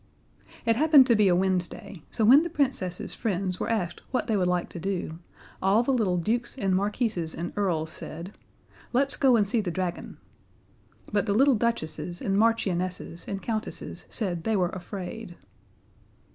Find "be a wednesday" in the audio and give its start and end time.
1.15-2.01